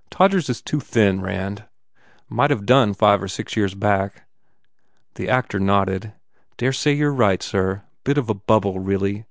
Todgers 0.10 0.48
is 0.48 0.62
too 0.62 0.78
thin, 0.78 1.20
Rand. 1.20 1.64
Might 2.28 2.50
have 2.50 2.64
done 2.64 2.94
five 2.94 3.20
or 3.20 3.26
six 3.26 3.56
years 3.56 3.74
back." 3.74 4.24
The 5.16 5.28
actor 5.28 5.58
nodded. 5.58 6.12
"Dare 6.58 6.72
say 6.72 6.92
you 6.92 7.08
re 7.10 7.16
right, 7.16 7.42
sir. 7.42 7.82
Bit 8.04 8.16
of 8.16 8.30
a 8.30 8.34
bubble, 8.34 8.78
really. 8.78 9.24